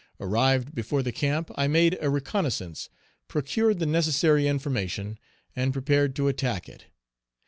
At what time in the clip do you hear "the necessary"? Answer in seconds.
3.77-4.47